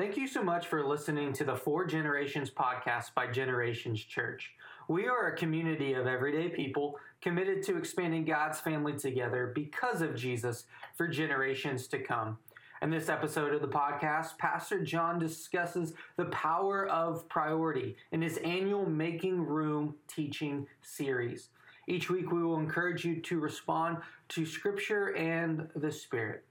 [0.00, 4.54] Thank you so much for listening to the For Generations podcast by Generations Church.
[4.88, 10.16] We are a community of everyday people committed to expanding God's family together because of
[10.16, 10.64] Jesus
[10.96, 12.38] for generations to come.
[12.80, 18.38] In this episode of the podcast, Pastor John discusses the power of priority in his
[18.38, 21.50] annual Making Room teaching series.
[21.86, 23.98] Each week, we will encourage you to respond
[24.30, 26.46] to Scripture and the Spirit.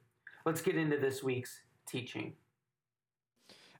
[0.46, 2.36] Let's get into this week's teaching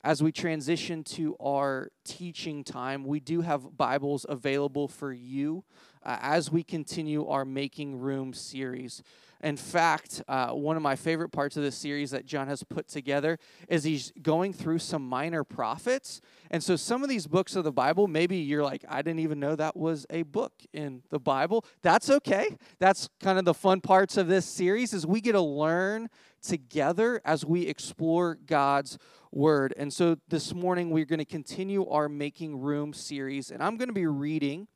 [0.04, 5.66] as we transition to our teaching time, we do have Bibles available for you
[6.04, 9.04] uh, as we continue our Making Room series.
[9.42, 12.88] In fact, uh, one of my favorite parts of this series that John has put
[12.88, 13.38] together
[13.70, 16.20] is he's going through some minor prophets.
[16.52, 19.40] And so, some of these books of the Bible, maybe you're like, I didn't even
[19.40, 21.66] know that was a book in the Bible.
[21.82, 22.58] That's okay.
[22.80, 26.10] That's kind of the fun parts of this series is we get to learn
[26.42, 28.98] together as we explore God's
[29.32, 29.74] word.
[29.78, 33.90] And so this morning we're going to continue our Making Room series, and I'm going
[33.90, 34.68] to be reading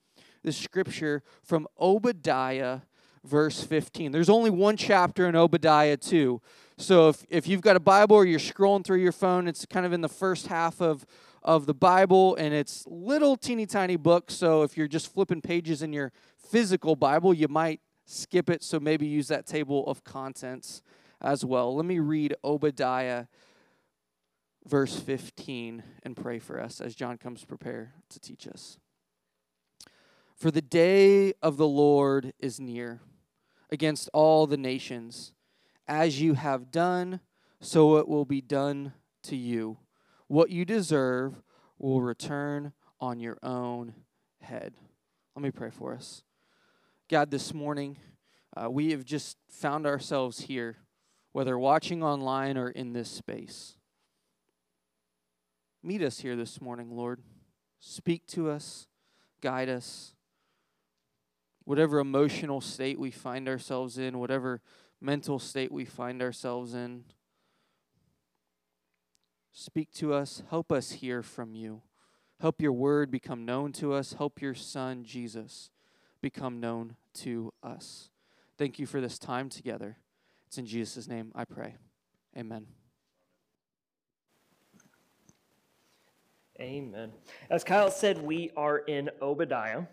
[0.44, 2.82] the scripture from Obadiah,
[3.26, 4.12] verse 15.
[4.12, 6.42] There's only one chapter in Obadiah 2.
[6.78, 9.86] So if, if you've got a Bible or you're scrolling through your phone, it's kind
[9.86, 11.06] of in the first half of,
[11.42, 14.32] of the Bible, and it's little teeny tiny book.
[14.32, 18.64] So if you're just flipping pages in your physical Bible, you might skip it.
[18.64, 20.82] So maybe use that table of contents
[21.22, 21.76] as well.
[21.76, 23.26] Let me read Obadiah
[24.66, 28.78] verse 15 and pray for us as John comes prepare to teach us.
[30.36, 33.02] For the day of the Lord is near
[33.74, 35.34] against all the nations.
[35.88, 37.20] As you have done,
[37.60, 38.94] so it will be done
[39.24, 39.80] to you.
[40.28, 41.42] What you deserve
[41.80, 43.96] will return on your own
[44.42, 44.76] head.
[45.36, 46.22] Let me pray for us.
[47.10, 47.98] God, this morning,
[48.56, 50.78] uh, we have just found ourselves here,
[51.32, 53.78] whether watching online or in this space.
[55.82, 57.22] Meet us here this morning, Lord.
[57.80, 58.88] Speak to us,
[59.42, 60.14] guide us.
[61.66, 64.62] Whatever emotional state we find ourselves in, whatever
[65.00, 67.06] mental state we find ourselves in,
[69.52, 70.44] speak to us.
[70.50, 71.82] Help us hear from you.
[72.42, 74.14] Help your word become known to us.
[74.14, 75.70] Help your son, Jesus,
[76.22, 78.10] become known to us.
[78.58, 79.98] Thank you for this time together.
[80.48, 81.76] It's in Jesus' name I pray.
[82.38, 82.68] Amen.
[86.60, 87.12] Amen.
[87.50, 89.84] As Kyle said, we are in Obadiah.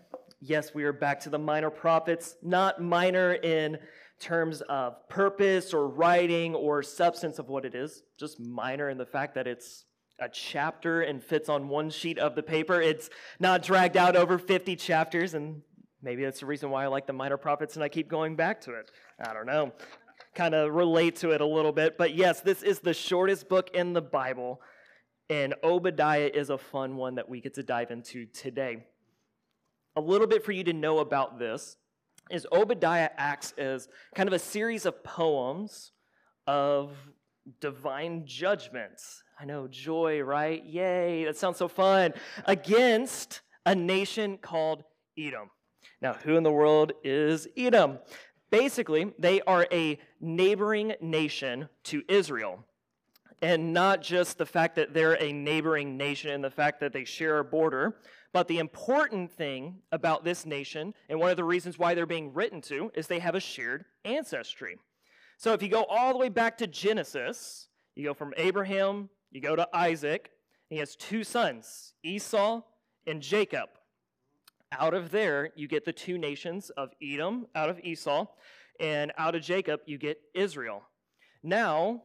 [0.43, 3.77] Yes, we are back to the minor prophets, not minor in
[4.19, 9.05] terms of purpose or writing or substance of what it is, just minor in the
[9.05, 9.85] fact that it's
[10.19, 12.81] a chapter and fits on one sheet of the paper.
[12.81, 15.61] It's not dragged out over 50 chapters, and
[16.01, 18.61] maybe that's the reason why I like the minor prophets and I keep going back
[18.61, 18.89] to it.
[19.23, 19.73] I don't know.
[20.33, 21.99] Kind of relate to it a little bit.
[21.99, 24.59] But yes, this is the shortest book in the Bible.
[25.29, 28.85] And Obadiah is a fun one that we get to dive into today.
[29.95, 31.77] A little bit for you to know about this
[32.29, 35.91] is Obadiah acts as kind of a series of poems
[36.47, 36.93] of
[37.59, 39.23] divine judgments.
[39.39, 40.63] I know, joy, right?
[40.63, 42.13] Yay, that sounds so fun.
[42.45, 44.83] Against a nation called
[45.17, 45.49] Edom.
[46.01, 47.99] Now, who in the world is Edom?
[48.49, 52.65] Basically, they are a neighboring nation to Israel
[53.41, 57.03] and not just the fact that they're a neighboring nation and the fact that they
[57.03, 57.97] share a border,
[58.33, 62.33] but the important thing about this nation, and one of the reasons why they're being
[62.33, 64.77] written to, is they have a shared ancestry.
[65.37, 69.41] So if you go all the way back to Genesis, you go from Abraham, you
[69.41, 70.29] go to Isaac,
[70.69, 72.61] he has two sons, Esau
[73.05, 73.69] and Jacob.
[74.71, 78.27] Out of there, you get the two nations of Edom, out of Esau,
[78.79, 80.83] and out of Jacob, you get Israel.
[81.43, 82.03] Now,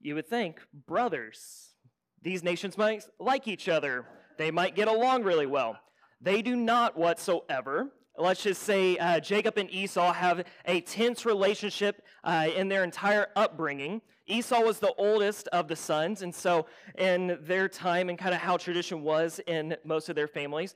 [0.00, 1.74] you would think, brothers,
[2.22, 4.06] these nations might like each other.
[4.38, 5.78] They might get along really well.
[6.20, 7.88] They do not whatsoever.
[8.16, 13.28] Let's just say uh, Jacob and Esau have a tense relationship uh, in their entire
[13.36, 14.00] upbringing.
[14.26, 16.66] Esau was the oldest of the sons, and so
[16.98, 20.74] in their time and kind of how tradition was in most of their families,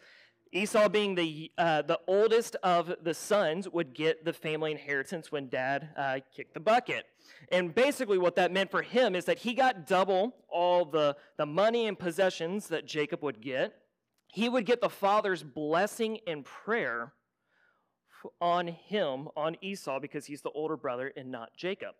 [0.55, 5.49] Esau, being the, uh, the oldest of the sons, would get the family inheritance when
[5.49, 7.07] dad uh, kicked the bucket.
[7.51, 11.47] And basically, what that meant for him is that he got double all the, the
[11.47, 13.75] money and possessions that Jacob would get.
[14.27, 17.15] He would get the father's blessing and prayer
[18.41, 21.95] on him, on Esau, because he's the older brother and not Jacob.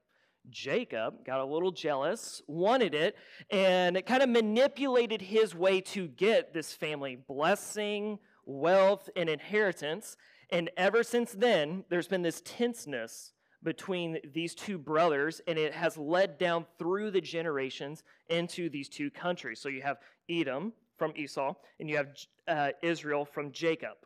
[0.51, 3.17] Jacob got a little jealous, wanted it,
[3.51, 10.17] and it kind of manipulated his way to get this family blessing, wealth, and inheritance.
[10.51, 15.97] And ever since then, there's been this tenseness between these two brothers, and it has
[15.97, 19.61] led down through the generations into these two countries.
[19.61, 19.99] So you have
[20.29, 22.09] Edom from Esau, and you have
[22.49, 23.97] uh, Israel from Jacob.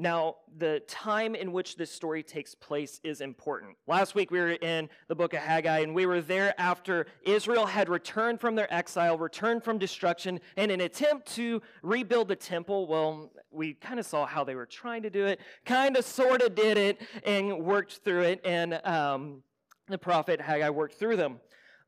[0.00, 3.76] Now, the time in which this story takes place is important.
[3.86, 7.66] Last week we were in the book of Haggai, and we were there after Israel
[7.66, 12.36] had returned from their exile, returned from destruction, and in an attempt to rebuild the
[12.36, 16.04] temple, well, we kind of saw how they were trying to do it, kind of,
[16.06, 19.42] sort of did it, and worked through it, and um,
[19.86, 21.40] the prophet Haggai worked through them.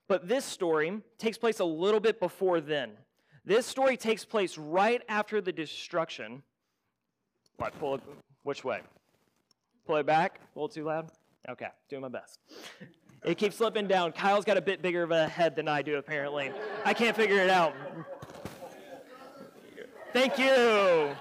[0.07, 2.91] But this story takes place a little bit before then.
[3.47, 6.43] This story takes place right after the destruction
[7.57, 8.03] what, pull it,
[8.43, 8.81] which way?
[9.87, 10.41] Pull it back?
[10.55, 11.11] A little too loud?
[11.49, 12.41] Okay, doing my best.
[13.25, 14.13] It keeps slipping down.
[14.13, 16.51] Kyle's got a bit bigger of a head than I do, apparently.
[16.85, 17.75] I can't figure it out.
[20.13, 20.47] Thank you.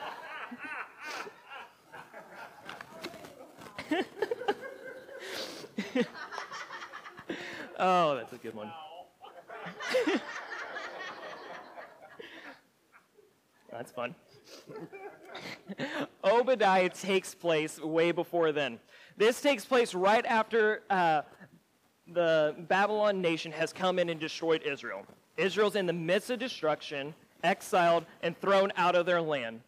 [7.79, 8.71] oh, that's a good one.
[13.71, 14.15] that's fun.
[16.23, 18.79] Obadiah takes place way before then.
[19.17, 21.21] This takes place right after uh,
[22.07, 25.05] the Babylon nation has come in and destroyed Israel.
[25.37, 27.13] Israel's in the midst of destruction,
[27.43, 29.61] exiled, and thrown out of their land.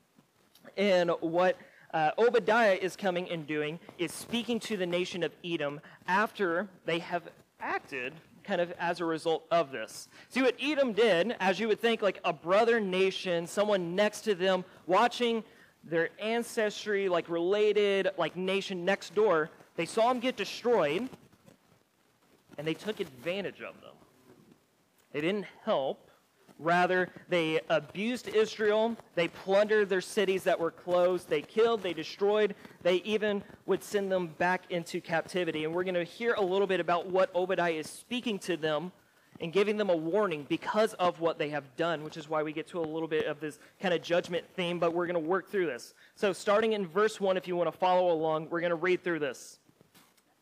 [0.77, 1.57] And what
[1.93, 6.99] uh, Obadiah is coming and doing is speaking to the nation of Edom after they
[6.99, 7.23] have
[7.59, 10.07] acted kind of as a result of this.
[10.29, 14.35] See what Edom did, as you would think, like a brother nation, someone next to
[14.35, 15.43] them, watching
[15.83, 21.09] their ancestry, like related, like nation next door, they saw them get destroyed,
[22.57, 23.95] and they took advantage of them.
[25.11, 26.09] They didn't help.
[26.63, 28.95] Rather, they abused Israel.
[29.15, 31.29] They plundered their cities that were closed.
[31.29, 32.55] They killed, they destroyed.
[32.81, 35.65] They even would send them back into captivity.
[35.65, 38.91] And we're going to hear a little bit about what Obadiah is speaking to them
[39.41, 42.53] and giving them a warning because of what they have done, which is why we
[42.53, 45.29] get to a little bit of this kind of judgment theme, but we're going to
[45.29, 45.93] work through this.
[46.15, 49.03] So, starting in verse 1, if you want to follow along, we're going to read
[49.03, 49.59] through this.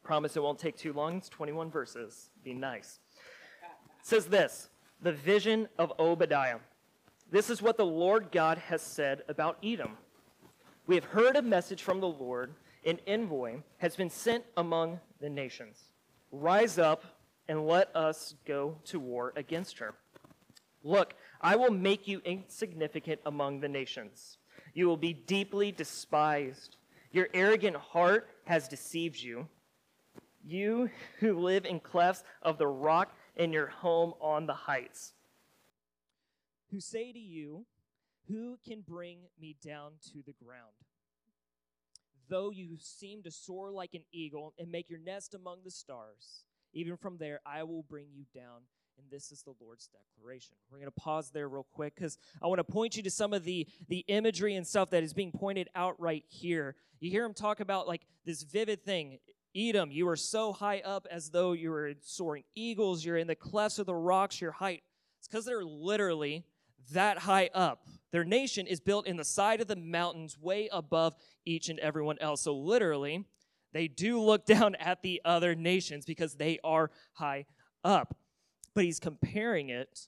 [0.03, 1.17] Promise it won't take too long.
[1.17, 2.29] It's 21 verses.
[2.43, 2.99] Be nice.
[3.99, 4.69] It says this
[5.01, 6.59] the vision of Obadiah.
[7.31, 9.97] This is what the Lord God has said about Edom.
[10.85, 12.53] We have heard a message from the Lord.
[12.85, 15.79] An envoy has been sent among the nations.
[16.31, 17.03] Rise up
[17.47, 19.93] and let us go to war against her.
[20.83, 24.37] Look, I will make you insignificant among the nations.
[24.73, 26.75] You will be deeply despised.
[27.11, 29.47] Your arrogant heart has deceived you.
[30.43, 30.89] You
[31.19, 35.13] who live in clefts of the rock in your home on the heights.
[36.71, 37.65] Who say to you,
[38.27, 40.71] Who can bring me down to the ground?
[42.29, 46.43] Though you seem to soar like an eagle and make your nest among the stars,
[46.73, 48.61] even from there I will bring you down.
[48.97, 50.55] And this is the Lord's declaration.
[50.69, 53.33] We're going to pause there real quick because I want to point you to some
[53.33, 56.75] of the, the imagery and stuff that is being pointed out right here.
[56.99, 59.19] You hear him talk about like this vivid thing.
[59.55, 63.03] Edom, you are so high up as though you were soaring eagles.
[63.03, 64.83] You're in the clefts of the rocks, your height.
[65.19, 66.45] It's because they're literally
[66.93, 67.85] that high up.
[68.11, 71.15] Their nation is built in the side of the mountains, way above
[71.45, 72.41] each and everyone else.
[72.41, 73.25] So, literally,
[73.73, 77.45] they do look down at the other nations because they are high
[77.83, 78.15] up.
[78.73, 80.07] But he's comparing it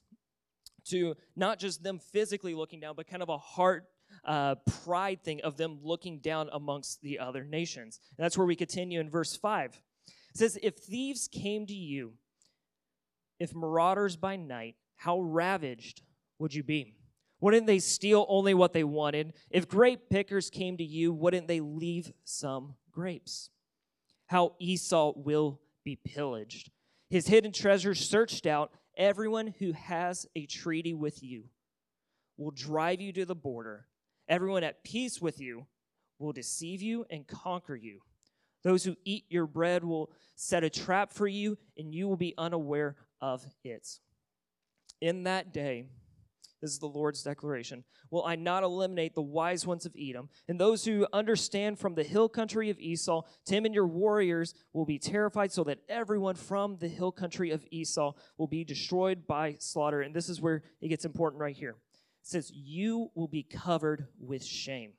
[0.86, 3.86] to not just them physically looking down, but kind of a heart
[4.26, 8.00] uh, pride thing of them looking down amongst the other nations.
[8.16, 9.80] And that's where we continue in verse 5.
[10.06, 12.14] It says, If thieves came to you,
[13.38, 16.02] if marauders by night, how ravaged
[16.38, 16.94] would you be?
[17.40, 19.34] Wouldn't they steal only what they wanted?
[19.50, 23.50] If grape pickers came to you, wouldn't they leave some grapes?
[24.26, 26.70] How Esau will be pillaged.
[27.10, 28.72] His hidden treasures searched out.
[28.96, 31.44] Everyone who has a treaty with you
[32.38, 33.86] will drive you to the border
[34.28, 35.66] Everyone at peace with you
[36.18, 38.00] will deceive you and conquer you.
[38.62, 42.34] Those who eat your bread will set a trap for you, and you will be
[42.38, 43.86] unaware of it.
[45.02, 45.86] In that day,
[46.62, 47.84] this is the Lord's declaration.
[48.10, 52.02] Will I not eliminate the wise ones of Edom, and those who understand from the
[52.02, 53.20] hill country of Esau?
[53.46, 58.14] Teman your warriors will be terrified, so that everyone from the hill country of Esau
[58.38, 60.00] will be destroyed by slaughter.
[60.00, 61.76] And this is where it gets important right here
[62.26, 64.92] says, You will be covered with shame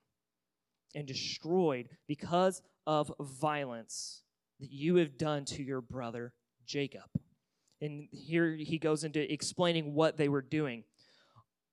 [0.94, 4.24] and destroyed because of violence
[4.60, 6.34] that you have done to your brother
[6.66, 7.10] Jacob.
[7.82, 10.84] And here he goes into explaining what they were doing.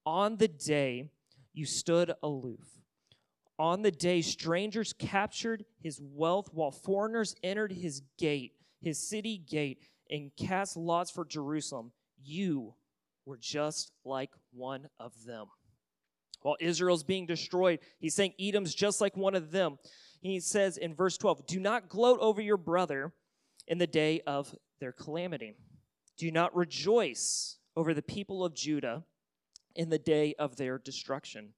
[0.05, 1.11] On the day
[1.53, 2.81] you stood aloof,
[3.59, 9.79] On the day strangers captured his wealth while foreigners entered his gate, his city gate,
[10.11, 12.75] and cast lots for Jerusalem, you
[13.27, 15.47] were just like one of them.
[16.43, 19.79] While Israel's being destroyed, he's saying Edom's just like one of them.
[20.21, 23.13] He says in verse 12, Do not gloat over your brother
[23.69, 25.55] in the day of their calamity.
[26.17, 29.05] Do not rejoice over the people of Judah
[29.75, 31.51] in the day of their destruction.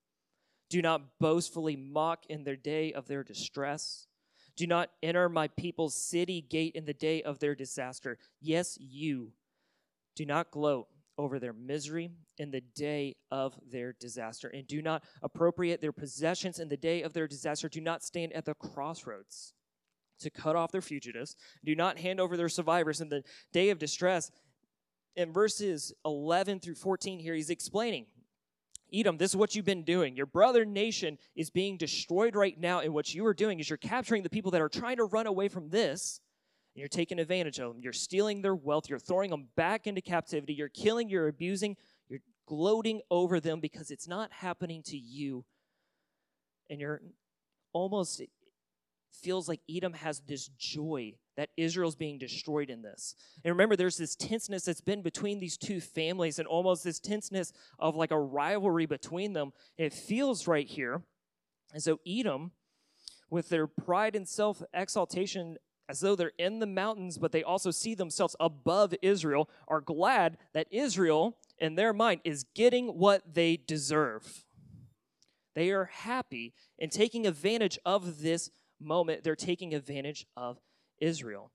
[0.71, 4.06] Do not boastfully mock in their day of their distress.
[4.56, 8.18] Do not enter my people's city gate in the day of their disaster.
[8.40, 9.33] Yes, you.
[10.14, 14.49] Do not gloat over their misery in the day of their disaster.
[14.49, 17.68] And do not appropriate their possessions in the day of their disaster.
[17.68, 19.54] Do not stand at the crossroads
[20.21, 21.37] to cut off their fugitives.
[21.64, 24.30] Do not hand over their survivors in the day of distress.
[25.16, 28.06] In verses 11 through 14 here, he's explaining
[28.92, 30.14] Edom, this is what you've been doing.
[30.14, 33.76] Your brother nation is being destroyed right now, and what you are doing is you're
[33.76, 36.21] capturing the people that are trying to run away from this,
[36.74, 37.82] and you're taking advantage of them.
[37.82, 41.76] You're stealing their wealth, you're throwing them back into captivity, you're killing, you're abusing,
[42.08, 45.44] you're gloating over them because it's not happening to you.
[46.68, 47.00] And you're
[47.72, 48.22] almost
[49.12, 53.14] feels like Edom has this joy that Israel's being destroyed in this.
[53.44, 57.52] And remember, there's this tenseness that's been between these two families and almost this tenseness
[57.78, 59.52] of like a rivalry between them.
[59.76, 61.02] It feels right here.
[61.72, 62.52] And so Edom,
[63.30, 65.56] with their pride and self exaltation,
[65.88, 70.38] as though they're in the mountains, but they also see themselves above Israel, are glad
[70.52, 74.44] that Israel, in their mind, is getting what they deserve.
[75.54, 78.50] They are happy and taking advantage of this
[78.80, 80.58] moment, they're taking advantage of
[80.98, 81.52] Israel.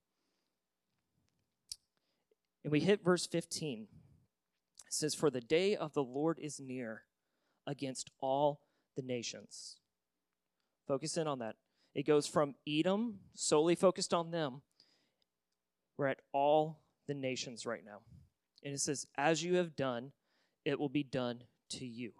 [2.64, 3.86] And we hit verse 15.
[4.86, 7.04] It says, For the day of the Lord is near
[7.66, 8.60] against all
[8.96, 9.76] the nations.
[10.86, 11.56] Focus in on that.
[11.94, 14.62] It goes from Edom, solely focused on them.
[15.96, 18.00] We're at all the nations right now.
[18.64, 20.12] And it says, As you have done,
[20.64, 22.12] it will be done to you.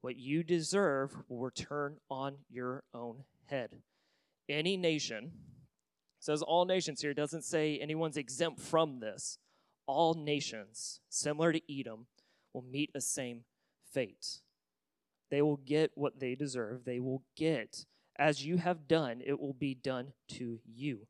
[0.00, 3.82] What you deserve will return on your own head
[4.48, 5.32] any nation,
[6.20, 9.38] says all nations here, doesn't say anyone's exempt from this.
[9.86, 12.06] All nations, similar to Edom,
[12.52, 13.44] will meet a same
[13.92, 14.40] fate.
[15.30, 16.84] They will get what they deserve.
[16.84, 17.86] They will get,
[18.18, 21.06] as you have done, it will be done to you.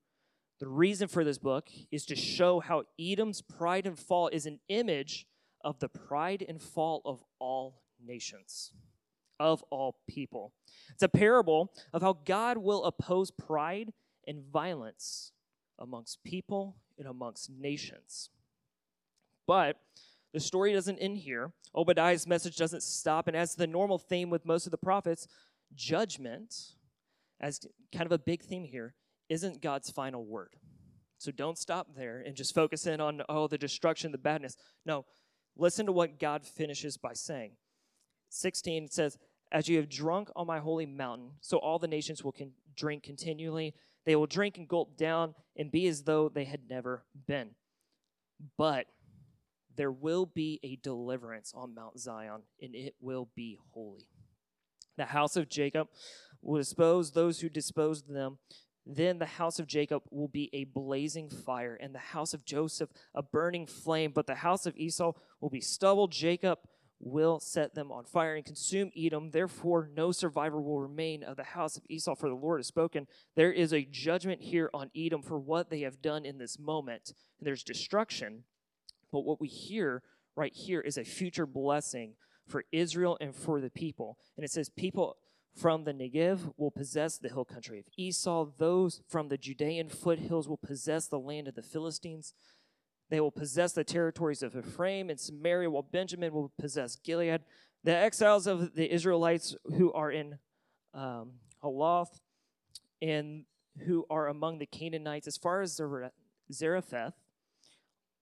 [0.61, 4.61] The reason for this book is to show how Edom's pride and fall is an
[4.69, 5.27] image
[5.65, 8.73] of the pride and fall of all nations
[9.43, 10.53] of all people.
[10.91, 13.93] It's a parable of how God will oppose pride
[14.27, 15.33] and violence
[15.79, 18.31] amongst people and amongst nations.
[19.47, 19.79] But
[20.33, 21.53] the story doesn't end here.
[21.75, 23.27] Obadiah's message doesn't stop.
[23.27, 25.27] And as the normal theme with most of the prophets,
[25.75, 26.55] judgment,
[27.43, 27.61] as
[27.95, 28.95] kind of a big theme here,
[29.29, 30.57] isn't God's final word.
[31.19, 34.57] So don't stop there and just focus in on, oh, the destruction, the badness.
[34.85, 35.05] No,
[35.57, 37.53] listen to what God finishes by saying.
[38.31, 39.19] 16 says,
[39.53, 43.03] as you have drunk on my holy mountain, so all the nations will con- drink
[43.03, 43.75] continually.
[44.05, 47.51] They will drink and gulp down and be as though they had never been.
[48.57, 48.87] But
[49.77, 54.09] there will be a deliverance on Mount Zion, and it will be holy.
[54.97, 55.89] The house of Jacob
[56.43, 58.39] will dispose those who disposed them.
[58.85, 62.91] Then the house of Jacob will be a blazing fire, and the house of Joseph
[63.15, 64.11] a burning flame.
[64.13, 66.09] But the house of Esau will be stubble.
[66.09, 66.59] Jacob
[66.99, 69.31] will set them on fire and consume Edom.
[69.31, 73.07] Therefore, no survivor will remain of the house of Esau, for the Lord has spoken.
[73.37, 77.13] There is a judgment here on Edom for what they have done in this moment.
[77.39, 78.45] And there's destruction.
[79.13, 80.03] But what we hear
[80.37, 82.15] right here is a future blessing
[82.49, 84.17] for Israel and for the people.
[84.37, 85.17] And it says, People
[85.55, 88.49] from the Negev will possess the hill country of Esau.
[88.59, 92.35] Those from the Judean foothills will possess the land of the Philistines.
[93.11, 97.43] They will possess the territories of Ephraim and Samaria, while Benjamin will possess Gilead.
[97.85, 100.39] The exiles of the Israelites who are in
[100.95, 102.21] um, Haloth
[103.03, 103.45] and
[103.85, 105.79] who are among the Canaanites, as far as
[106.51, 107.15] Zarephath,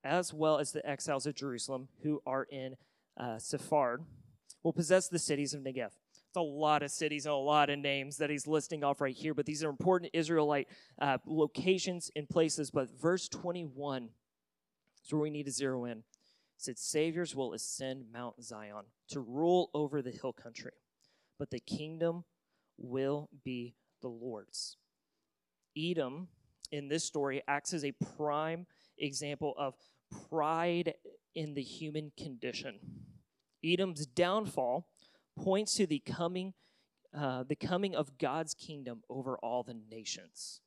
[0.02, 2.76] as well as the exiles of Jerusalem who are in
[3.16, 4.04] uh, Sephard,
[4.62, 5.90] will possess the cities of Negev.
[6.30, 9.16] It's a lot of cities and a lot of names that he's listing off right
[9.16, 10.68] here, but these are important Israelite
[11.02, 12.70] uh, locations and places.
[12.70, 14.10] But verse 21
[15.04, 15.98] is where we need to zero in.
[15.98, 16.04] It
[16.56, 20.70] said, Saviors will ascend Mount Zion to rule over the hill country,
[21.36, 22.22] but the kingdom
[22.78, 24.76] will be the Lord's.
[25.76, 26.28] Edom,
[26.70, 28.66] in this story, acts as a prime
[28.98, 29.74] example of
[30.28, 30.94] pride
[31.34, 32.78] in the human condition.
[33.64, 34.86] Edom's downfall
[35.42, 36.54] points to the coming
[37.16, 40.60] uh, the coming of God's kingdom over all the nations.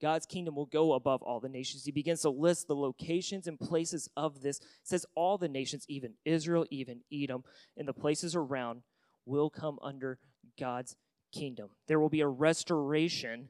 [0.00, 1.84] God's kingdom will go above all the nations.
[1.84, 4.60] He begins to list the locations and places of this.
[4.82, 7.44] Says all the nations, even Israel, even Edom,
[7.76, 8.80] and the places around,
[9.26, 10.18] will come under
[10.58, 10.96] God's
[11.32, 11.68] kingdom.
[11.86, 13.48] There will be a restoration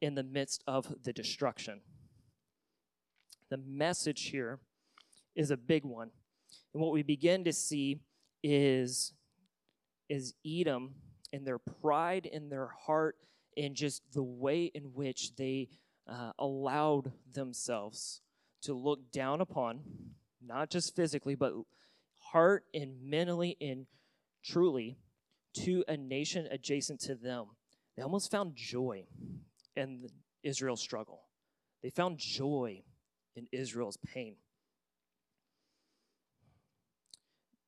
[0.00, 1.82] in the midst of the destruction.
[3.50, 4.60] The message here
[5.34, 6.10] is a big one.
[6.72, 8.00] And what we begin to see
[8.42, 9.12] is,
[10.08, 10.94] is Edom
[11.32, 13.16] and their pride in their heart
[13.56, 15.68] and just the way in which they
[16.08, 18.20] uh, allowed themselves
[18.62, 19.80] to look down upon,
[20.44, 21.52] not just physically, but
[22.18, 23.86] heart and mentally and
[24.44, 24.98] truly
[25.54, 27.46] to a nation adjacent to them.
[27.96, 29.04] They almost found joy
[29.74, 30.08] in
[30.42, 31.22] Israel's struggle.
[31.82, 32.82] They found joy
[33.34, 34.36] in Israel's pain.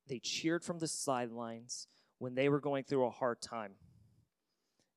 [0.07, 1.87] They cheered from the sidelines
[2.19, 3.73] when they were going through a hard time.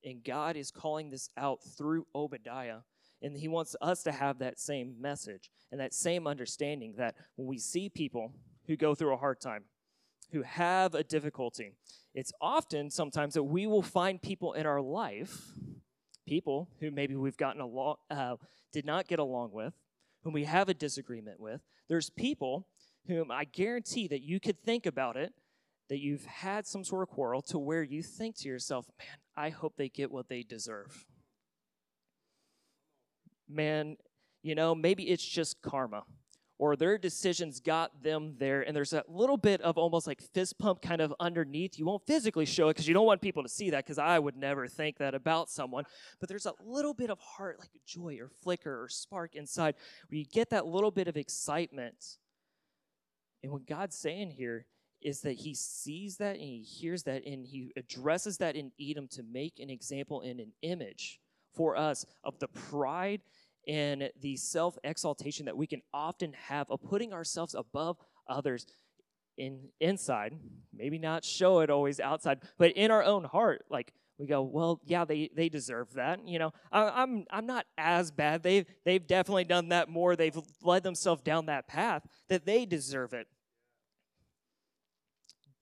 [0.04, 2.80] And God is calling this out through Obadiah.
[3.22, 7.48] And he wants us to have that same message and that same understanding that when
[7.48, 8.34] we see people
[8.66, 9.66] who go through a hard time,
[10.32, 11.74] who have a difficulty,
[12.16, 15.52] it's often sometimes that we will find people in our life,
[16.28, 18.38] people who maybe we've gotten along, uh,
[18.74, 19.74] did not get along with,
[20.24, 21.62] whom we have a disagreement with.
[21.90, 22.68] There's people
[23.08, 25.34] whom I guarantee that you could think about it
[25.90, 29.50] that you've had some sort of quarrel to where you think to yourself, man, I
[29.50, 31.06] hope they get what they deserve.
[33.50, 33.98] Man,
[34.42, 36.04] you know, maybe it's just karma
[36.62, 40.60] or their decisions got them there and there's that little bit of almost like fist
[40.60, 43.50] pump kind of underneath you won't physically show it because you don't want people to
[43.50, 45.84] see that because i would never think that about someone
[46.20, 49.74] but there's a little bit of heart like joy or flicker or spark inside
[50.08, 52.18] where you get that little bit of excitement
[53.42, 54.68] and what god's saying here
[55.02, 59.08] is that he sees that and he hears that and he addresses that in Edom
[59.10, 61.20] to make an example and an image
[61.54, 63.22] for us of the pride
[63.68, 68.66] and the self exaltation that we can often have of putting ourselves above others
[69.38, 70.34] in inside
[70.74, 74.80] maybe not show it always outside but in our own heart like we go well
[74.86, 76.52] yeah they they deserve that you know?
[76.72, 78.44] I, i'm i'm not as bad.
[78.44, 80.16] They've they've definitely done that more.
[80.16, 83.28] They've led themselves down that path that they deserve it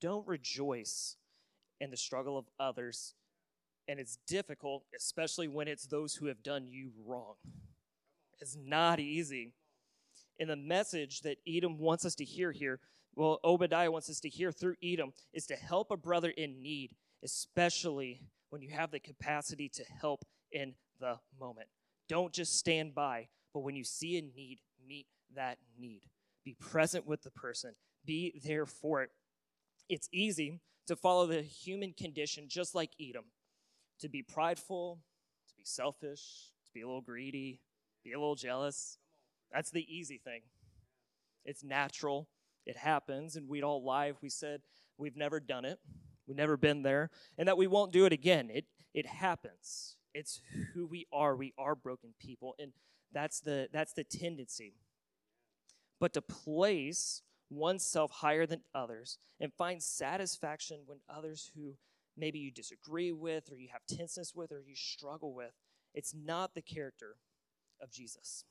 [0.00, 1.16] don't rejoice
[1.80, 3.14] in the struggle of others.
[3.88, 7.34] And it's difficult, especially when it's those who have done you wrong.
[8.40, 9.52] It's not easy.
[10.38, 12.80] And the message that Edom wants us to hear here,
[13.14, 16.92] well, Obadiah wants us to hear through Edom, is to help a brother in need,
[17.24, 21.68] especially when you have the capacity to help in the moment.
[22.08, 26.02] Don't just stand by, but when you see a need, meet that need.
[26.44, 29.10] Be present with the person, be there for it.
[29.90, 33.24] It's easy to follow the human condition just like Edom
[33.98, 35.00] to be prideful,
[35.48, 37.60] to be selfish, to be a little greedy,
[38.04, 38.98] be a little jealous.
[39.52, 40.42] That's the easy thing.
[41.44, 42.28] It's natural,
[42.66, 44.62] it happens, and we'd all lie if we said
[44.96, 45.80] we've never done it,
[46.28, 48.48] we've never been there, and that we won't do it again.
[48.48, 49.96] It, it happens.
[50.14, 50.40] It's
[50.72, 51.34] who we are.
[51.34, 52.70] We are broken people, and
[53.12, 54.74] that's the, that's the tendency.
[55.98, 61.74] But to place oneself higher than others and find satisfaction when others who
[62.16, 65.52] maybe you disagree with or you have tenseness with or you struggle with,
[65.94, 67.16] it's not the character
[67.82, 68.44] of Jesus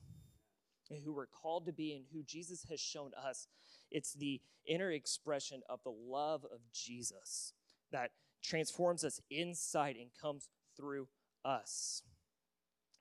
[0.90, 3.46] and who we're called to be and who Jesus has shown us.
[3.90, 7.54] It's the inner expression of the love of Jesus
[7.92, 8.10] that
[8.42, 11.08] transforms us inside and comes through
[11.44, 12.02] us.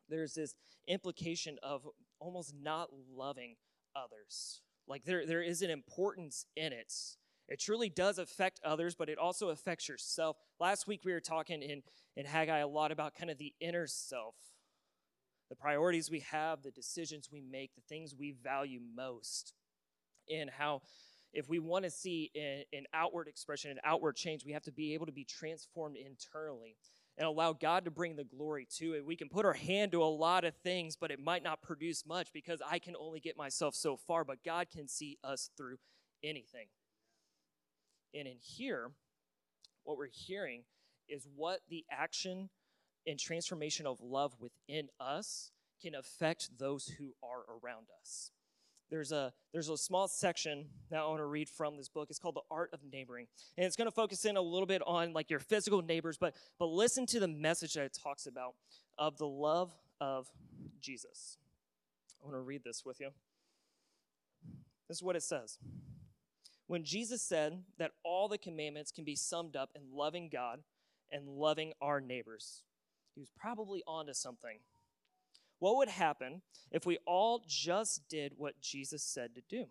[0.07, 0.55] There's this
[0.87, 1.87] implication of
[2.19, 3.55] almost not loving
[3.95, 6.91] others like there, there is an importance in it.
[7.47, 10.37] It truly does affect others, but it also affects yourself.
[10.59, 11.83] Last week we were talking in,
[12.17, 14.35] in Haggai a lot about kind of the inner self,
[15.49, 19.53] the priorities we have, the decisions we make, the things we value most,
[20.31, 20.81] and how
[21.33, 24.71] if we want to see an, an outward expression, an outward change, we have to
[24.71, 26.75] be able to be transformed internally
[27.19, 29.05] and allow God to bring the glory to it.
[29.05, 32.05] We can put our hand to a lot of things, but it might not produce
[32.05, 35.77] much because I can only get myself so far, but God can see us through
[36.23, 36.67] anything.
[38.15, 38.91] And in here,
[39.83, 40.63] what we're hearing
[41.09, 42.49] is what the action
[43.05, 45.51] and transformation of love within us
[45.81, 48.31] can affect those who are around us
[48.89, 52.07] there's a there's a small section that I want to read from this book.
[52.09, 53.27] It's called The Art of Neighboring.
[53.57, 56.35] And it's going to focus in a little bit on like your physical neighbors, but
[56.57, 58.55] but listen to the message that it talks about
[58.97, 60.27] of the love of
[60.81, 61.37] Jesus.
[62.21, 63.09] I want to read this with you.
[64.87, 65.57] This is what it says.
[66.67, 70.59] When Jesus said that all the commandments can be summed up in loving God
[71.11, 72.63] and loving our neighbors.
[73.15, 74.59] He was probably onto something.
[75.59, 76.41] What would happen
[76.71, 79.65] if we all just did what Jesus said to do?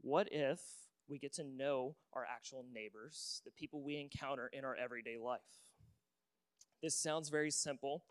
[0.00, 0.60] What if
[1.08, 5.40] we get to know our actual neighbors, the people we encounter in our everyday life?
[6.82, 8.04] This sounds very simple,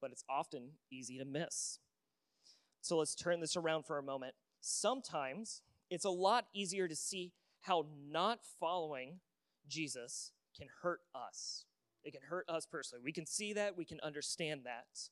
[0.00, 1.78] but it's often easy to miss.
[2.80, 4.34] So let's turn this around for a moment.
[4.60, 9.20] Sometimes it's a lot easier to see how not following
[9.68, 11.64] Jesus can hurt us.
[12.02, 13.02] It can hurt us personally.
[13.04, 15.10] We can see that, we can understand that.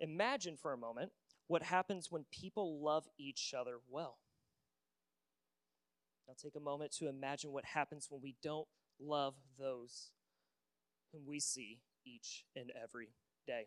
[0.00, 1.12] Imagine for a moment
[1.46, 4.18] what happens when people love each other well.
[6.26, 8.68] Now, take a moment to imagine what happens when we don't
[9.00, 10.10] love those
[11.12, 13.08] whom we see each and every
[13.46, 13.66] day.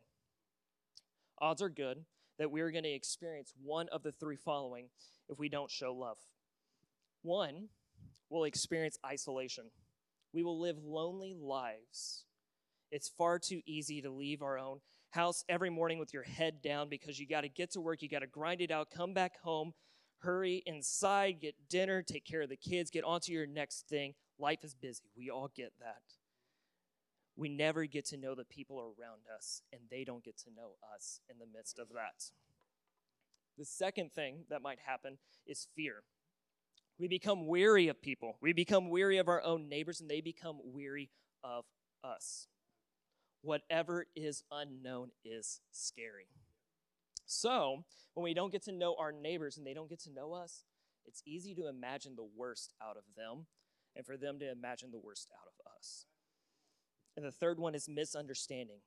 [1.40, 2.06] Odds are good
[2.40, 4.88] that we are going to experience one of the three following
[5.30, 6.18] if we don't show love.
[7.22, 7.70] One,
[8.30, 9.66] we'll experience isolation.
[10.34, 12.26] We will live lonely lives.
[12.92, 14.80] It's far too easy to leave our own
[15.14, 18.10] house every morning with your head down because you got to get to work, you
[18.10, 19.74] got to grind it out, come back home,
[20.20, 24.16] hurry inside, get dinner, take care of the kids, get onto your next thing.
[24.40, 25.04] Life is busy.
[25.16, 26.02] We all get that.
[27.36, 30.74] We never get to know the people around us, and they don't get to know
[30.96, 32.32] us in the midst of that.
[33.58, 36.04] The second thing that might happen is fear.
[37.00, 38.38] We become weary of people.
[38.42, 41.12] We become weary of our own neighbors, and they become weary
[41.44, 41.66] of
[42.04, 42.48] us.
[43.44, 46.28] Whatever is unknown is scary.
[47.26, 50.34] So, when we don't get to know our neighbors and they don't get to know
[50.34, 50.64] us,
[51.06, 53.48] it's easy to imagine the worst out of them
[53.98, 56.06] and for them to imagine the worst out of us.
[57.18, 58.80] And the third one is misunderstanding.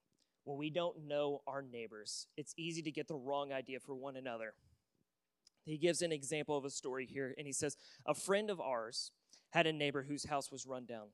[0.45, 4.17] When we don't know our neighbors, it's easy to get the wrong idea for one
[4.17, 4.55] another.
[5.67, 9.11] He gives an example of a story here, and he says, A friend of ours
[9.51, 11.09] had a neighbor whose house was run down.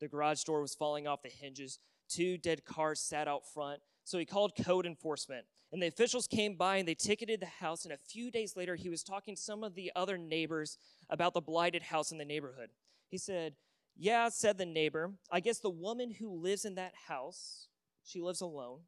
[0.00, 1.78] The garage door was falling off the hinges.
[2.08, 3.80] Two dead cars sat out front.
[4.04, 5.46] So he called code enforcement.
[5.70, 7.84] And the officials came by and they ticketed the house.
[7.84, 10.78] And a few days later, he was talking to some of the other neighbors
[11.10, 12.70] about the blighted house in the neighborhood.
[13.08, 13.54] He said,
[13.96, 17.68] Yeah, said the neighbor, I guess the woman who lives in that house,
[18.02, 18.80] she lives alone,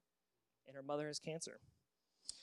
[0.67, 1.61] and her mother has cancer.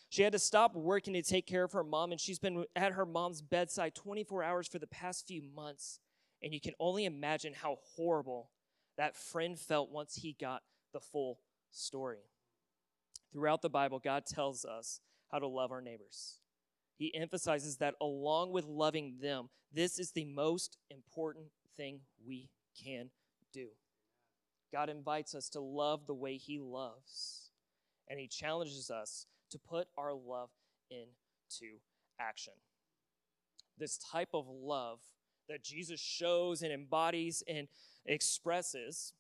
[0.09, 2.93] She had to stop working to take care of her mom, and she's been at
[2.93, 5.99] her mom's bedside 24 hours for the past few months.
[6.41, 8.51] And you can only imagine how horrible
[8.97, 11.39] that friend felt once he got the full
[11.71, 12.19] story.
[13.31, 14.99] Throughout the Bible, God tells us
[15.31, 16.39] how to love our neighbors.
[16.97, 22.49] He emphasizes that along with loving them, this is the most important thing we
[22.83, 23.09] can
[23.53, 23.67] do.
[24.73, 27.51] God invites us to love the way He loves,
[28.09, 30.49] and He challenges us to put our love
[30.89, 31.77] into
[32.19, 32.53] action.
[33.77, 34.99] This type of love
[35.47, 37.67] that Jesus shows and embodies and
[38.07, 39.13] expresses,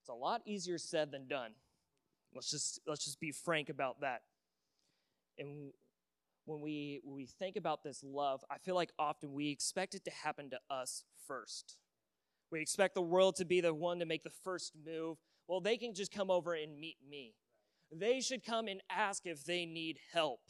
[0.00, 1.52] it's a lot easier said than done.
[2.34, 4.22] Let's just let's just be frank about that.
[5.38, 5.72] And
[6.44, 10.04] when we when we think about this love, I feel like often we expect it
[10.04, 11.76] to happen to us first.
[12.50, 15.18] We expect the world to be the one to make the first move.
[15.48, 17.34] Well, they can just come over and meet me.
[17.90, 20.40] They should come and ask if they need help.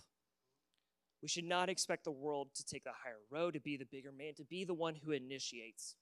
[1.22, 4.11] We should not expect the world to take the higher road, to be the bigger
[4.12, 5.94] man, to be the one who initiates.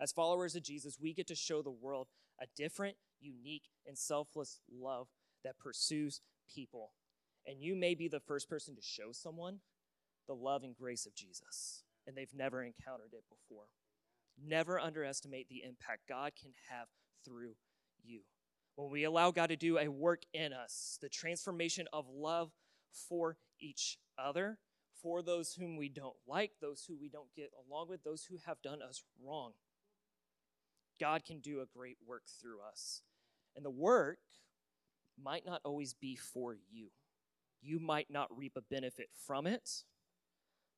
[0.00, 2.08] As followers of Jesus, we get to show the world
[2.40, 5.08] a different, unique, and selfless love
[5.44, 6.20] that pursues
[6.52, 6.92] people.
[7.46, 9.60] And you may be the first person to show someone
[10.26, 13.66] the love and grace of Jesus, and they've never encountered it before.
[14.42, 16.88] Never underestimate the impact God can have
[17.24, 17.54] through
[18.02, 18.20] you.
[18.76, 22.50] When we allow God to do a work in us, the transformation of love
[23.08, 24.58] for each other,
[25.00, 28.38] for those whom we don't like, those who we don't get along with, those who
[28.46, 29.52] have done us wrong.
[31.00, 33.02] God can do a great work through us.
[33.56, 34.18] And the work
[35.22, 36.88] might not always be for you.
[37.62, 39.84] You might not reap a benefit from it,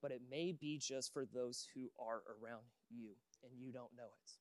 [0.00, 4.04] but it may be just for those who are around you and you don't know
[4.04, 4.32] it.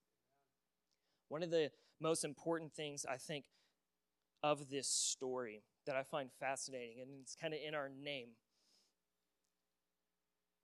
[1.29, 3.45] One of the most important things I think
[4.43, 8.29] of this story that I find fascinating, and it's kind of in our name,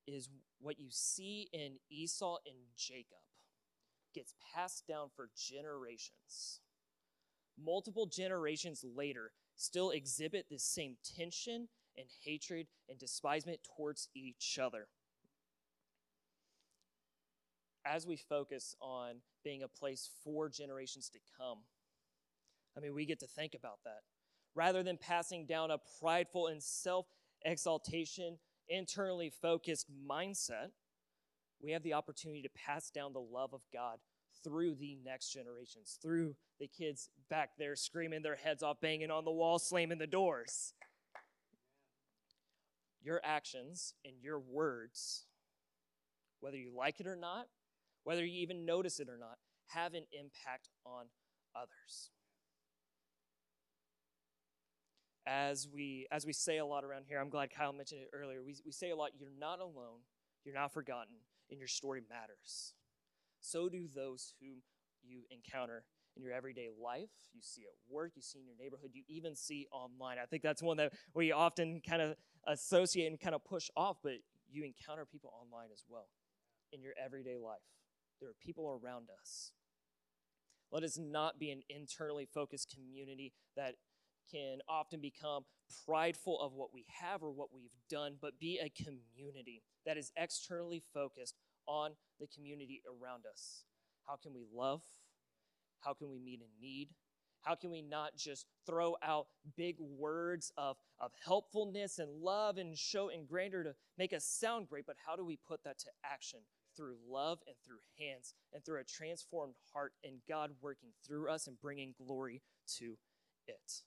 [0.07, 3.17] is what you see in Esau and Jacob
[4.13, 6.61] gets passed down for generations.
[7.61, 14.87] Multiple generations later, still exhibit this same tension and hatred and despisement towards each other.
[17.85, 21.59] As we focus on being a place for generations to come,
[22.77, 24.01] I mean, we get to think about that.
[24.55, 27.07] Rather than passing down a prideful and self
[27.43, 28.37] exaltation,
[28.69, 30.69] internally focused mindset,
[31.63, 33.99] we have the opportunity to pass down the love of God
[34.43, 39.25] through the next generations, through the kids back there screaming their heads off, banging on
[39.25, 40.73] the wall, slamming the doors.
[43.03, 45.25] Your actions and your words,
[46.39, 47.47] whether you like it or not,
[48.03, 51.05] whether you even notice it or not, have an impact on
[51.55, 52.11] others.
[55.27, 58.41] As we as we say a lot around here, I'm glad Kyle mentioned it earlier.
[58.43, 60.01] We, we say a lot, you're not alone,
[60.43, 61.15] you're not forgotten,
[61.51, 62.73] and your story matters.
[63.39, 64.61] So do those whom
[65.03, 65.83] you encounter
[66.15, 69.35] in your everyday life, you see at work, you see in your neighborhood, you even
[69.35, 70.17] see online.
[70.21, 72.15] I think that's one that we often kind of
[72.47, 74.13] associate and kind of push off, but
[74.49, 76.07] you encounter people online as well
[76.73, 77.59] in your everyday life.
[78.19, 79.51] There are people around us.
[80.71, 83.75] Let us not be an internally focused community that
[84.31, 85.43] can often become
[85.85, 90.11] prideful of what we have or what we've done, but be a community that is
[90.15, 91.35] externally focused
[91.67, 93.63] on the community around us.
[94.07, 94.81] How can we love?
[95.79, 96.89] How can we meet a need?
[97.41, 102.77] How can we not just throw out big words of, of helpfulness and love and
[102.77, 105.87] show and grandeur to make us sound great, but how do we put that to
[106.05, 106.39] action
[106.77, 111.47] through love and through hands and through a transformed heart and God working through us
[111.47, 112.43] and bringing glory
[112.77, 112.97] to
[113.47, 113.81] it?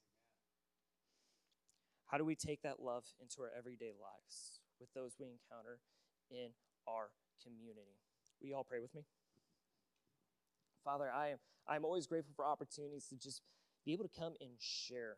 [2.06, 5.80] How do we take that love into our everyday lives with those we encounter
[6.30, 6.50] in
[6.86, 7.10] our
[7.42, 7.98] community?
[8.40, 9.04] Will you all pray with me?
[10.84, 13.40] Father, I am I'm always grateful for opportunities to just
[13.86, 15.16] be able to come and share,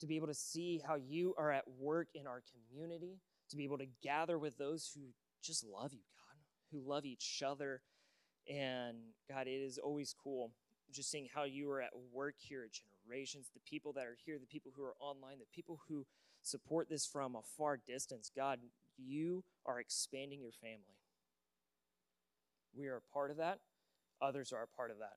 [0.00, 3.64] to be able to see how you are at work in our community, to be
[3.64, 5.02] able to gather with those who
[5.42, 6.38] just love you, God,
[6.72, 7.82] who love each other.
[8.48, 8.96] And
[9.30, 10.52] God, it is always cool
[10.92, 12.70] just seeing how you are at work here at
[13.08, 16.04] Generations, the people that are here, the people who are online, the people who
[16.42, 18.30] support this from a far distance.
[18.34, 18.60] God,
[18.98, 20.98] you are expanding your family.
[22.76, 23.60] We are a part of that.
[24.20, 25.16] Others are a part of that.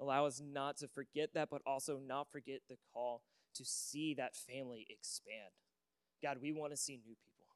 [0.00, 3.22] Allow us not to forget that, but also not forget the call
[3.54, 5.52] to see that family expand.
[6.22, 7.46] God, we want to see new people.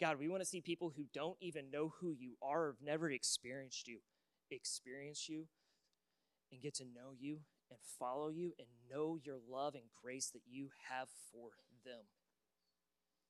[0.00, 3.10] God, we want to see people who don't even know who you are have never
[3.10, 3.98] experienced you
[4.50, 5.46] experience you
[6.52, 7.38] and get to know you
[7.70, 11.50] and follow you and know your love and grace that you have for
[11.84, 12.04] them.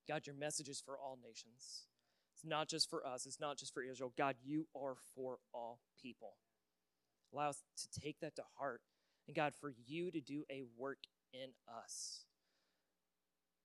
[0.08, 1.87] God, your message is for all nations.
[2.35, 4.12] It's not just for us, it's not just for Israel.
[4.18, 6.35] God, you are for all people.
[7.32, 8.80] Allow us to take that to heart.
[9.26, 10.98] And God, for you to do a work
[11.32, 12.24] in us.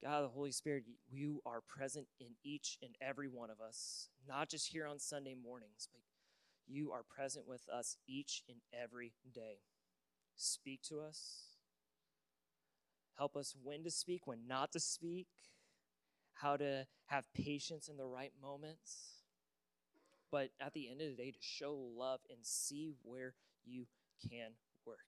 [0.04, 4.48] God, the Holy Spirit, you are present in each and every one of us, not
[4.48, 6.02] just here on Sunday mornings, but
[6.67, 9.60] you are present with us each and every day.
[10.36, 11.47] Speak to us.
[13.17, 15.27] Help us when to speak, when not to speak,
[16.36, 19.23] how to have patience in the right moments.
[20.32, 23.34] But at the end of the day, to show love and see where
[23.65, 23.88] you
[24.30, 24.51] can
[24.86, 25.06] work.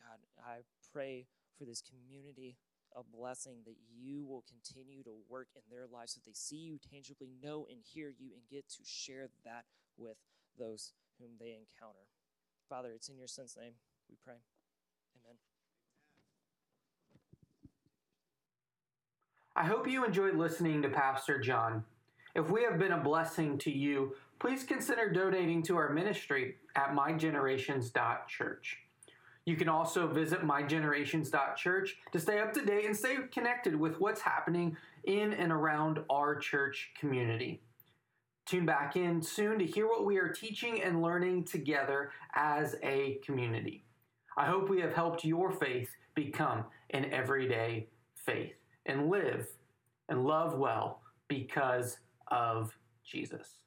[0.00, 0.60] God, I
[0.92, 1.26] pray
[1.58, 2.56] for this community
[2.96, 6.78] a blessing that you will continue to work in their lives so they see you
[6.78, 9.64] tangibly, know and hear you, and get to share that
[9.96, 10.16] with
[10.58, 12.06] those whom they encounter.
[12.68, 13.72] Father, it's in your son's name
[14.08, 14.34] we pray.
[15.24, 15.36] Amen.
[19.56, 21.84] I hope you enjoyed listening to Pastor John.
[22.34, 26.94] If we have been a blessing to you, please consider donating to our ministry at
[26.94, 28.78] mygenerations.church.
[29.46, 34.22] You can also visit mygenerations.church to stay up to date and stay connected with what's
[34.22, 37.60] happening in and around our church community.
[38.46, 43.18] Tune back in soon to hear what we are teaching and learning together as a
[43.24, 43.84] community.
[44.36, 48.54] I hope we have helped your faith become an everyday faith
[48.86, 49.46] and live
[50.08, 53.58] and love well because of Jesus.